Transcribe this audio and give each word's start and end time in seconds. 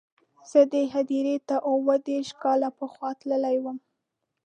زه 0.51 0.61
دې 0.71 0.83
هدیرې 0.93 1.37
ته 1.47 1.55
اووه 1.69 1.95
دېرش 2.07 2.29
کاله 2.43 2.69
پخوا 2.79 3.09
تللی 3.19 3.57
وم. 3.63 3.77